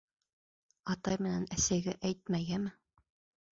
[0.93, 2.75] Атай менән әсәйгә әйтмә, йәме.